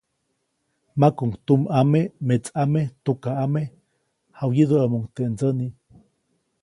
Makuʼuŋ 0.99 1.31
tumʼame, 1.45 2.01
metsʼame, 2.27 2.81
tukaʼame, 3.05 3.61
jawyiduʼämuŋ 4.37 5.03
teʼ 5.15 5.27
ndsäni. 5.33 5.67